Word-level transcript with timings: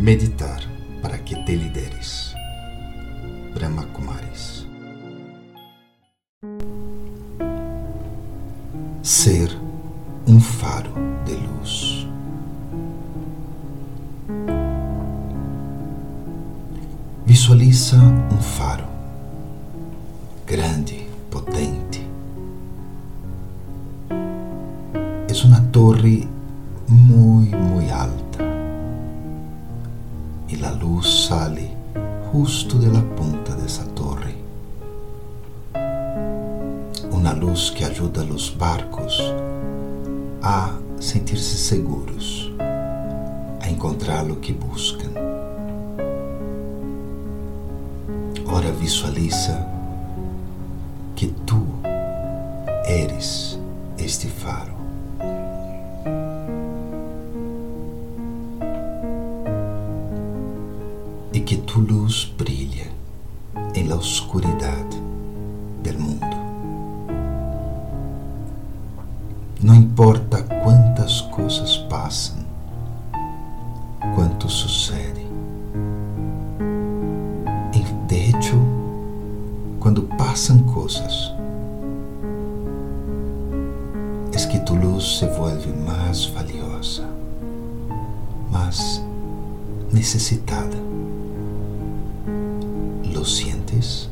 Meditar 0.00 0.62
para 1.02 1.18
que 1.18 1.36
te 1.44 1.54
lideres. 1.54 2.32
Brahma 3.52 3.84
Kumaris. 3.92 4.66
Ser 9.02 9.54
um 10.26 10.40
faro 10.40 10.90
de 11.26 11.34
luz. 11.34 12.08
Visualiza 17.26 17.98
um 17.98 18.38
faro 18.38 18.86
grande, 20.46 21.06
potente. 21.30 22.08
É 25.28 25.46
uma 25.46 25.60
torre 25.70 26.26
muito, 26.88 27.54
muito 27.54 27.92
alta 27.92 28.29
e 30.52 30.64
a 30.64 30.70
luz 30.70 31.26
sale 31.26 31.70
justo 32.32 32.76
de 32.78 32.88
la 32.88 33.02
punta 33.16 33.54
dessa 33.54 33.84
torre. 33.94 34.34
Uma 37.12 37.32
luz 37.32 37.70
que 37.70 37.84
ajuda 37.84 38.24
os 38.24 38.50
barcos 38.50 39.20
a 40.42 40.74
sentir-se 40.98 41.56
seguros, 41.56 42.52
a 43.60 43.68
encontrar 43.68 44.28
o 44.28 44.36
que 44.36 44.52
buscam. 44.52 45.10
Ora 48.46 48.72
visualiza 48.72 49.66
que 51.14 51.28
tu 51.46 51.64
eres 52.86 53.56
este 53.98 54.28
faro. 54.28 54.79
Tu 61.72 61.78
luz 61.78 62.24
brilha 62.36 62.90
em 63.76 63.86
la 63.86 63.94
oscuridade 63.94 65.00
del 65.84 65.96
mundo. 66.00 66.26
Não 69.62 69.76
importa 69.76 70.42
quantas 70.64 71.20
coisas 71.20 71.76
passam, 71.88 72.38
quanto 74.16 74.48
sucede. 74.48 75.24
De 78.08 78.16
hecho, 78.16 78.60
quando 79.78 80.02
passam 80.18 80.58
coisas, 80.64 81.32
é 84.32 84.46
que 84.48 84.58
tu 84.58 84.74
luz 84.74 85.18
se 85.20 85.26
vuelve 85.26 85.72
mais 85.86 86.24
valiosa, 86.24 87.04
mais 88.50 89.00
necessitada. 89.92 90.99
¿Lo 93.20 93.26
sientes? 93.26 94.08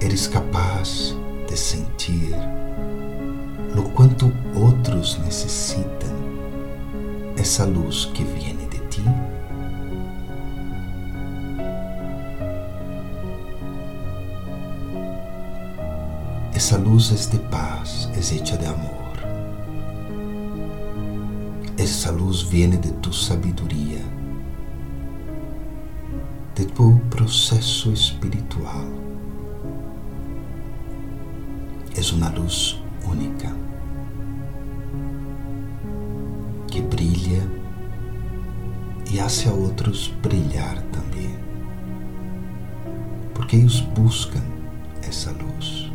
Eres 0.00 0.26
capaz 0.26 1.14
de 1.48 1.56
sentir 1.56 2.34
lo 3.72 3.84
quanto 3.94 4.32
outros 4.56 5.16
necessitam 5.24 6.10
essa 7.36 7.64
luz 7.64 8.06
que 8.06 8.24
vem 8.24 8.56
de 8.56 8.80
ti? 8.88 9.04
Essa 16.52 16.76
luz 16.76 17.12
é 17.12 17.30
de 17.30 17.38
paz, 17.44 18.08
é 18.12 18.18
hecha 18.18 18.56
de 18.56 18.66
amor. 18.66 19.01
Essa 21.82 22.12
luz 22.12 22.42
vem 22.42 22.70
de 22.70 22.92
tu 22.92 23.12
sabedoria, 23.12 23.98
de 26.54 26.64
tu 26.66 27.00
processo 27.10 27.90
espiritual. 27.92 28.86
É 31.96 32.14
uma 32.14 32.28
luz 32.28 32.80
única 33.04 33.52
que 36.68 36.80
brilha 36.82 37.42
e 39.10 39.18
hace 39.18 39.48
a 39.48 39.52
outros 39.52 40.06
brilhar 40.22 40.80
também, 40.92 41.34
porque 43.34 43.56
eles 43.56 43.80
buscam 43.80 44.40
essa 45.02 45.32
luz. 45.32 45.90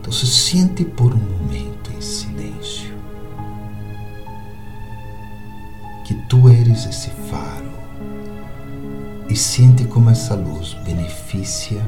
Então, 0.00 0.10
se 0.10 0.26
siente 0.26 0.86
por 0.86 1.12
um 1.12 1.18
momento 1.18 1.92
em 1.94 2.00
silêncio 2.00 2.35
tu 6.46 6.50
eres 6.50 6.86
esse 6.86 7.10
faro 7.28 7.66
e 9.28 9.34
sente 9.34 9.84
como 9.84 10.10
essa 10.10 10.36
luz 10.36 10.74
beneficia 10.84 11.82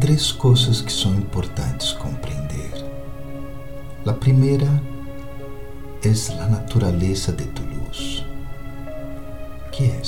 três 0.00 0.32
coisas 0.32 0.80
que 0.80 0.90
são 0.90 1.14
importantes 1.14 1.92
compreender. 1.92 2.72
A 4.06 4.14
primeira 4.14 4.82
é 6.02 6.42
a 6.42 6.46
natureza 6.46 7.30
de 7.30 7.44
tu 7.44 7.62
luz. 7.62 8.24
Que 9.70 9.84
é? 9.84 10.02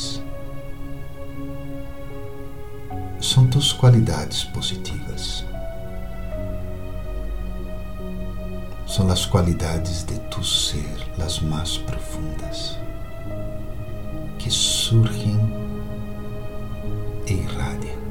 São 3.20 3.47
tus 3.48 3.75
qualidades 3.75 4.44
positivas. 4.44 5.44
São 8.86 9.10
as 9.10 9.26
qualidades 9.26 10.04
de 10.04 10.19
tu 10.31 10.42
ser, 10.42 10.97
as 11.22 11.38
mais 11.41 11.76
profundas, 11.76 12.78
que 14.38 14.50
surgem 14.50 15.38
e 17.26 17.34
irradiam. 17.34 18.01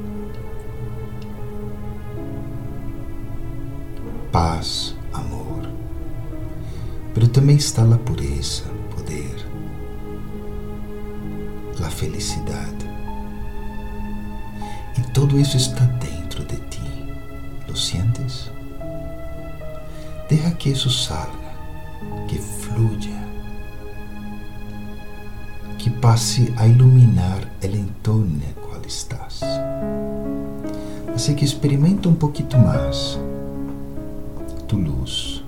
Paz, 4.31 4.95
amor. 5.13 5.69
Pero 7.13 7.27
também 7.27 7.57
está 7.57 7.83
a 7.83 7.97
pureza, 7.97 8.63
poder, 8.95 9.45
a 11.83 11.89
felicidade. 11.89 12.89
E 14.97 15.01
tudo 15.13 15.39
isso 15.39 15.57
está 15.57 15.83
dentro 15.83 16.45
de 16.45 16.55
ti. 16.69 16.81
¿Lo 17.67 17.75
sientes? 17.75 18.49
Deja 20.29 20.51
que 20.51 20.69
isso 20.69 20.89
salga, 20.89 21.51
que 22.27 22.37
fluya, 22.37 23.21
que 25.77 25.89
passe 25.89 26.53
a 26.55 26.65
iluminar 26.65 27.41
o 27.61 27.65
entorno 27.65 28.25
no 28.27 28.53
qual 28.61 28.81
estás. 28.87 29.41
Assim 31.13 31.35
que 31.35 31.43
experimenta 31.43 32.07
um 32.07 32.15
pouquinho 32.15 32.59
mais 32.63 33.19
luz, 34.77 35.40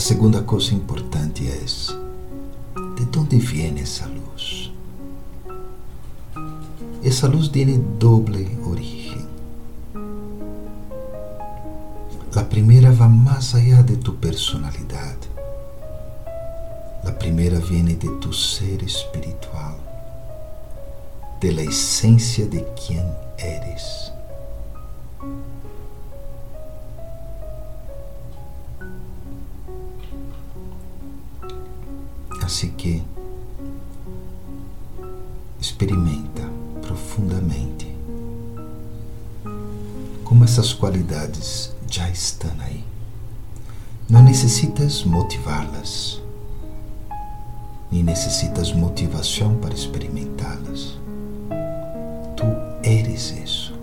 segunda 0.00 0.42
coisa 0.42 0.74
importante 0.74 1.46
é 1.46 1.62
de 3.04 3.18
onde 3.18 3.38
vem 3.38 3.78
essa 3.80 4.06
luz? 4.06 4.72
Essa 7.04 7.28
luz 7.28 7.48
tem 7.48 7.78
doble 7.98 8.58
origem. 8.64 9.26
A 12.34 12.42
primeira 12.44 12.90
vai 12.92 13.08
mais 13.08 13.54
allá 13.54 13.82
de 13.82 13.96
tu 13.98 14.14
personalidade. 14.14 15.28
A 17.04 17.12
primeira 17.12 17.60
vem 17.60 17.84
de 17.84 18.08
tu 18.20 18.32
ser 18.32 18.82
espiritual, 18.82 19.78
de 21.40 21.50
la 21.50 21.62
essência 21.62 22.46
de 22.46 22.60
quem 22.74 23.04
eres. 23.38 24.09
Que 32.80 33.02
experimenta 35.60 36.48
profundamente 36.80 37.94
como 40.24 40.44
essas 40.44 40.72
qualidades 40.72 41.76
já 41.86 42.08
estão 42.08 42.50
aí. 42.60 42.82
Não 44.08 44.22
necessitas 44.22 45.04
motivá-las, 45.04 46.22
nem 47.92 48.02
necessitas 48.02 48.72
motivação 48.72 49.56
para 49.56 49.74
experimentá-las. 49.74 50.98
Tu 52.34 52.46
eres 52.82 53.30
isso. 53.30 53.78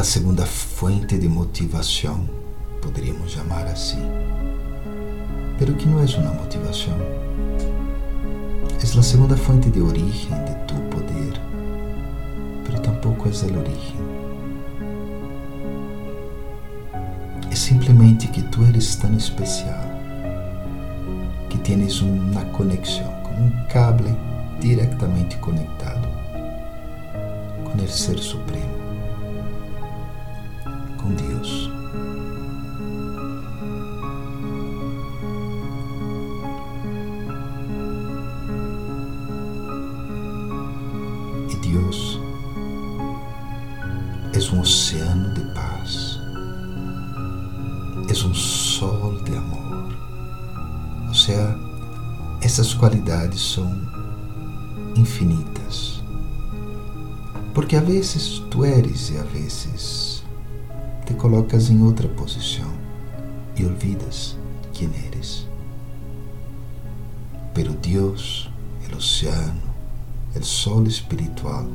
A 0.00 0.02
segunda 0.02 0.46
fuente 0.46 1.18
de 1.18 1.28
motivação, 1.28 2.26
poderíamos 2.80 3.32
chamar 3.32 3.66
assim, 3.66 4.00
pero 5.58 5.74
que 5.74 5.86
não 5.86 6.00
é 6.00 6.06
uma 6.16 6.32
motivação. 6.32 6.96
Es 8.82 8.94
la 8.94 9.02
segunda 9.02 9.36
fuente 9.36 9.68
de 9.68 9.82
origen 9.82 10.42
de 10.46 10.54
tu 10.66 10.74
poder, 10.88 11.38
pero 12.64 12.80
tampoco 12.80 13.28
es 13.28 13.42
el 13.42 13.58
origen. 13.58 14.00
É 17.50 17.54
simplesmente 17.54 18.26
que 18.28 18.40
tu 18.44 18.64
eres 18.64 18.96
tão 18.96 19.14
especial 19.18 19.84
que 21.50 21.58
tienes 21.58 22.00
uma 22.00 22.42
conexão, 22.56 23.12
como 23.22 23.44
um 23.44 23.66
cable 23.68 24.16
diretamente 24.60 25.36
conectado 25.36 26.08
com 27.64 27.84
o 27.84 27.86
Ser 27.86 28.18
Supremo, 28.18 28.69
sol 48.80 49.20
de 49.24 49.36
amor. 49.36 49.94
Ou 51.08 51.14
seja, 51.14 51.54
essas 52.40 52.72
qualidades 52.72 53.52
são 53.52 53.70
infinitas. 54.96 56.02
Porque 57.52 57.76
a 57.76 57.80
vezes 57.82 58.38
tu 58.50 58.64
eres 58.64 59.10
e 59.10 59.18
a 59.18 59.22
vezes 59.24 60.24
te 61.04 61.12
colocas 61.12 61.68
em 61.68 61.82
outra 61.82 62.08
posição 62.08 62.72
e 63.54 63.66
olvidas 63.66 64.38
quem 64.72 64.90
eres. 65.08 65.46
Pero 67.52 67.74
Deus, 67.74 68.50
o 68.90 68.96
oceano, 68.96 69.60
el 70.34 70.42
sol 70.42 70.86
espiritual 70.86 71.66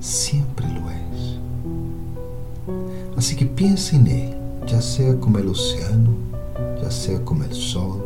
sempre 0.00 0.66
lo 0.68 0.90
es. 0.90 1.38
Así 3.18 3.36
que 3.36 3.44
piensa 3.44 3.96
en 3.96 4.06
él, 4.06 4.41
ya 4.66 4.80
sea 4.80 5.18
como 5.18 5.38
el 5.38 5.48
océano, 5.48 6.10
ya 6.82 6.90
sea 6.90 7.24
como 7.24 7.44
el 7.44 7.52
sol, 7.54 8.02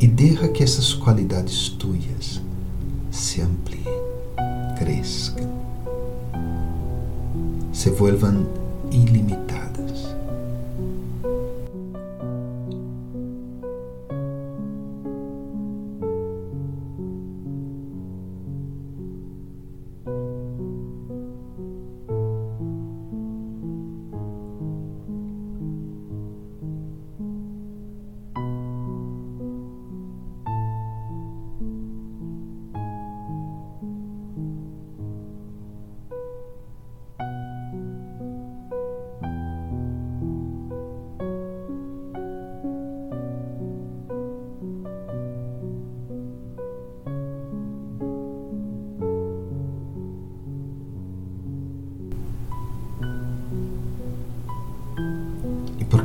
e 0.00 0.06
deixa 0.06 0.48
que 0.48 0.62
essas 0.62 0.94
qualidades 0.94 1.70
tuyas 1.78 2.40
se 3.10 3.42
ampliem, 3.42 3.84
cresçam, 4.78 5.36
se 7.72 7.90
vuelvan 7.90 8.46
ilimitadas. 8.92 9.57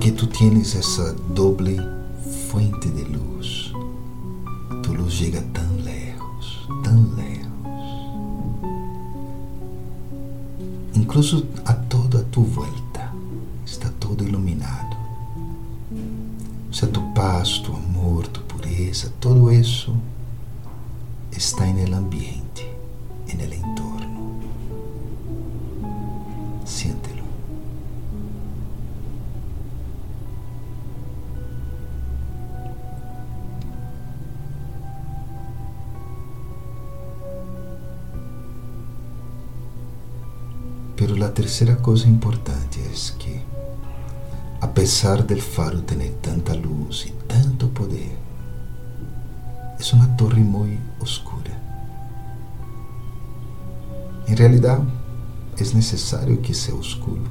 Porque 0.03 0.17
tu 0.17 0.27
tienes 0.27 0.75
essa 0.75 1.13
doble 1.29 1.77
fuente 2.49 2.89
de 2.89 3.05
luz. 3.05 3.71
Tu 4.83 4.93
luz 4.93 5.13
chega 5.13 5.41
tão 5.53 5.77
lejos, 5.77 6.67
tão 6.83 7.15
lejos. 7.15 7.47
Incluso 10.93 11.45
a 11.63 11.73
toda 11.73 12.19
a 12.19 12.23
tua 12.23 12.43
volta 12.43 13.13
está 13.65 13.89
todo 13.97 14.25
iluminado. 14.25 14.97
O 16.69 16.73
sea, 16.73 16.89
tu 16.89 17.01
paz, 17.13 17.59
tu 17.59 17.71
amor, 17.71 18.27
tu 18.27 18.41
pureza, 18.41 19.09
todo 19.21 19.49
isso 19.53 19.95
la 41.23 41.33
tercera 41.33 41.77
cosa 41.77 42.09
importante 42.09 42.85
es 42.91 43.15
que, 43.17 43.41
a 44.59 44.73
pesar 44.73 45.25
faro 45.39 45.81
tener 45.83 46.11
tanta 46.15 46.53
luz 46.53 47.05
y 47.07 47.11
tanto 47.27 47.69
poder, 47.69 48.11
es 49.79 49.93
una 49.93 50.17
torre 50.17 50.41
muy 50.41 50.77
oscura. 50.99 51.57
En 54.27 54.35
realidad, 54.35 54.79
es 55.57 55.73
necesario 55.73 56.41
que 56.41 56.53
sea 56.53 56.75
oscuro. 56.75 57.23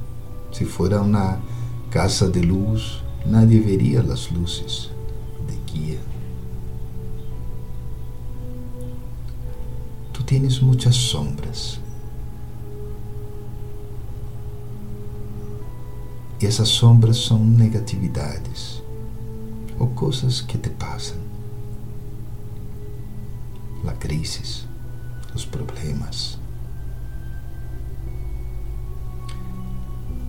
Si 0.51 0.65
fuera 0.65 0.99
una 0.99 1.37
casa 1.91 2.27
de 2.29 2.41
luz, 2.41 3.03
nadie 3.27 3.59
vería 3.59 4.01
las 4.01 4.31
luces 4.31 4.89
de 5.47 5.71
guía. 5.71 5.99
Tú 10.11 10.23
tienes 10.23 10.63
muchas 10.63 10.95
sombras 10.95 11.82
E 16.43 16.45
essas 16.45 16.67
sombras 16.67 17.23
são 17.23 17.39
negatividades, 17.39 18.83
ou 19.79 19.87
coisas 19.87 20.41
que 20.41 20.57
te 20.57 20.69
passam. 20.71 21.15
A 23.87 23.93
crise, 23.93 24.65
os 25.33 25.45
problemas. 25.45 26.37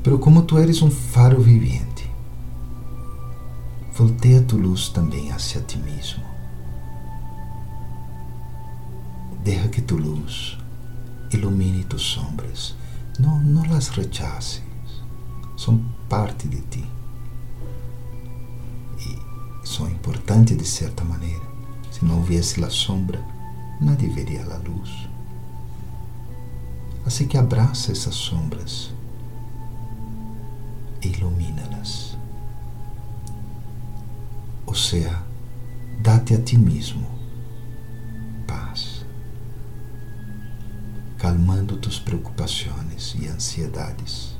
Pero 0.04 0.20
como 0.20 0.42
tu 0.42 0.56
eres 0.56 0.82
um 0.82 0.90
faro 0.90 1.42
viviente, 1.42 2.08
voltea 3.92 4.40
tu 4.40 4.56
luz 4.56 4.90
também 4.90 5.32
hacia 5.32 5.62
ti 5.62 5.78
mesmo. 5.78 6.22
Deja 9.42 9.66
que 9.66 9.82
tu 9.82 9.96
luz 9.96 10.56
ilumine 11.32 11.82
tus 11.82 12.02
sombras. 12.02 12.76
Não, 13.18 13.40
não 13.40 13.68
las 13.68 13.88
rechaces. 13.88 14.62
São 15.56 15.93
parte 16.08 16.48
de 16.48 16.60
ti. 16.62 16.84
E 18.98 19.66
são 19.66 19.88
importantes 19.88 20.56
de 20.56 20.64
certa 20.64 21.04
maneira. 21.04 21.44
Se 21.90 22.04
não 22.04 22.16
houvesse 22.16 22.62
a 22.64 22.70
sombra, 22.70 23.22
nadie 23.80 24.08
veria 24.08 24.44
a 24.44 24.58
luz. 24.58 25.08
Assim 27.06 27.26
que 27.26 27.36
abraça 27.36 27.92
essas 27.92 28.14
sombras 28.14 28.90
e 31.02 31.08
ilumina-las. 31.08 32.16
Ou 34.66 34.74
seja, 34.74 35.22
dá-te 36.00 36.34
a 36.34 36.42
ti 36.42 36.56
mesmo 36.56 37.06
paz, 38.46 39.04
calmando 41.18 41.76
tus 41.76 41.98
preocupações 41.98 43.14
e 43.18 43.28
ansiedades. 43.28 44.33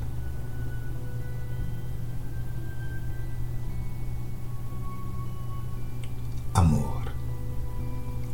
Amor, 6.55 7.13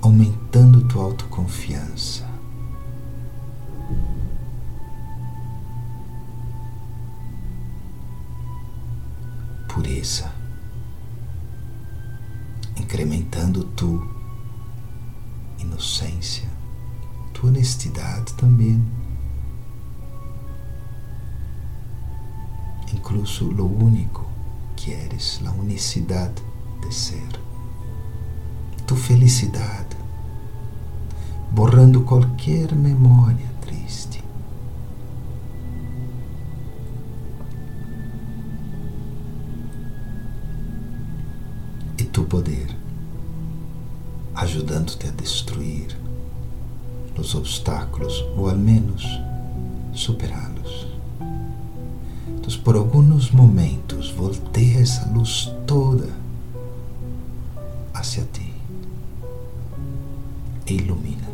aumentando 0.01 0.88
tua 0.88 1.04
autoconfiança. 1.04 2.30
Pureza 9.68 10.42
incrementando 12.92 13.63
tu 13.63 14.06
inocência, 15.58 16.50
tua 17.34 17.50
honestidade 17.50 18.34
também. 18.34 18.86
Incluso 22.94 23.46
lo 23.46 23.66
único 23.66 24.25
que 24.75 24.92
eres, 24.92 25.40
a 25.46 25.51
unicidade 25.51 26.44
de 26.82 26.94
ser. 26.94 27.50
Tu 28.91 28.98
felicidade, 28.98 29.95
borrando 31.50 32.01
qualquer 32.01 32.75
memória 32.75 33.50
triste. 33.62 34.21
E 41.98 42.03
tu 42.03 42.24
poder 42.24 42.75
ajudando-te 44.36 45.07
a 45.07 45.12
destruir 45.12 45.98
os 47.17 47.33
obstáculos 47.33 48.25
ou 48.36 48.50
ao 48.50 48.57
menos 48.57 49.07
superá-los. 49.93 50.88
Então, 52.27 52.60
por 52.62 52.75
alguns 52.75 53.31
momentos, 53.31 54.12
volteia 54.12 54.81
essa 54.81 55.10
luz 55.13 55.50
toda 55.65 56.10
hacia 57.93 58.25
ti 58.33 58.50
e 60.65 60.74
ilumina. 60.74 61.31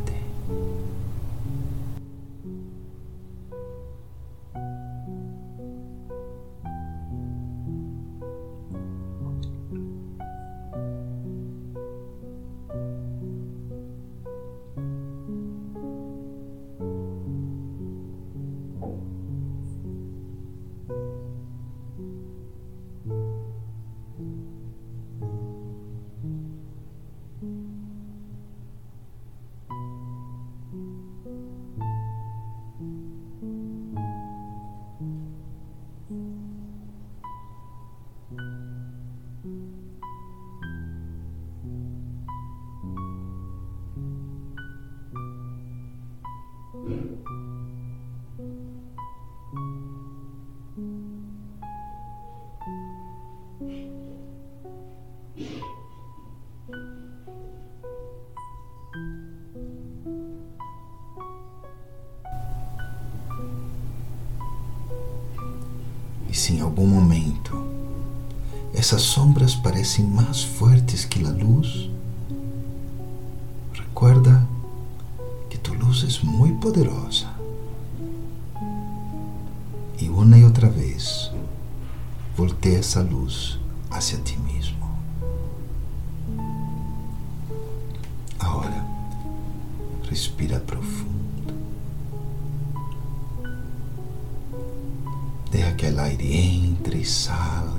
E 66.29 66.33
se 66.35 66.53
em 66.53 66.61
algum 66.61 66.87
momento 66.87 67.65
essas 68.73 69.01
sombras 69.01 69.55
parecem 69.55 70.05
mais 70.05 70.43
fortes 70.43 71.03
que 71.03 71.25
a 71.25 71.29
luz, 71.29 71.89
tu 73.73 73.83
muito 76.37 76.59
poderosa. 76.59 77.25
E 79.99 80.07
uma 80.07 80.37
e 80.37 80.45
outra 80.45 80.69
vez, 80.69 81.31
voltea 82.35 82.77
essa 82.77 83.01
luz 83.01 83.59
hacia 83.89 84.19
ti 84.19 84.37
mesmo. 84.37 84.77
Agora, 88.37 88.85
respira 90.07 90.59
profundo. 90.59 91.17
Deja 95.51 95.75
que 95.75 95.87
el 95.87 95.99
aire 95.99 96.37
entre 96.37 97.01
e 97.01 97.05
salga. 97.05 97.77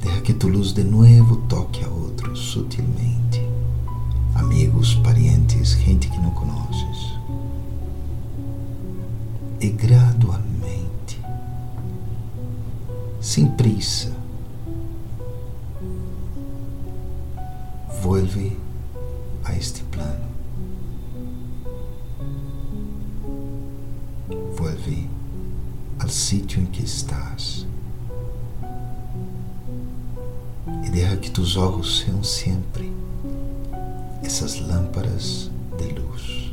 Deja 0.00 0.20
que 0.20 0.34
tu 0.34 0.48
luz 0.48 0.72
de 0.72 0.84
novo 0.84 1.36
toque 1.48 1.84
a 1.84 1.88
outros 1.88 2.38
sutilmente. 2.38 2.85
Conheces. 6.36 7.18
E 9.60 9.68
gradualmente, 9.70 11.20
sem 13.20 13.46
prisa, 13.48 14.12
vuelve 18.02 18.56
a 19.44 19.52
este 19.54 19.82
plano. 19.84 20.26
Vuelve 24.56 25.08
al 25.98 26.10
sitio 26.10 26.60
em 26.60 26.66
que 26.66 26.84
estás. 26.84 27.66
E 30.84 30.90
deixa 30.90 31.16
que 31.16 31.30
tus 31.30 31.56
olhos 31.56 32.00
sejam 32.00 32.22
sempre 32.22 32.92
essas 34.22 34.60
lâmpadas 34.60 35.50
de 35.78 35.92
luz. 35.92 36.45